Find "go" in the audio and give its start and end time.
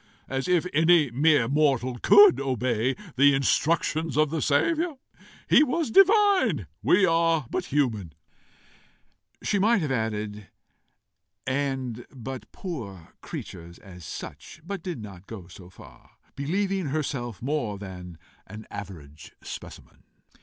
15.27-15.45